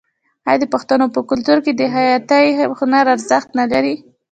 [0.47, 2.45] آیا د پښتنو په کلتور کې د خطاطۍ
[2.79, 3.95] هنر ارزښت نلري؟